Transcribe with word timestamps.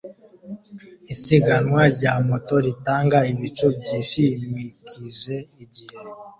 Isiganwa 1.13 1.81
rya 1.95 2.13
moto 2.27 2.55
ritanga 2.65 3.17
ibicu 3.31 3.65
byishimikije 3.79 5.35
igihe 5.63 5.95